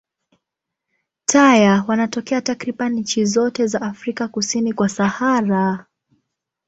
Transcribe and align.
Taya 1.25 1.85
wanatokea 1.87 2.41
takriban 2.41 2.93
nchi 2.93 3.25
zote 3.25 3.67
za 3.67 3.81
Afrika 3.81 4.27
kusini 4.27 4.73
kwa 4.73 4.89
Sahara. 4.89 5.85